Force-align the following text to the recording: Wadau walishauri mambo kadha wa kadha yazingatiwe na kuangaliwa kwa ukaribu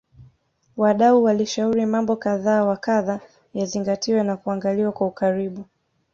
Wadau 0.77 1.23
walishauri 1.23 1.85
mambo 1.85 2.15
kadha 2.15 2.65
wa 2.65 2.77
kadha 2.77 3.19
yazingatiwe 3.53 4.23
na 4.23 4.37
kuangaliwa 4.37 4.91
kwa 4.91 5.07
ukaribu 5.07 5.65